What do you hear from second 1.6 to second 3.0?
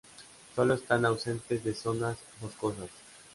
de zonas boscosas.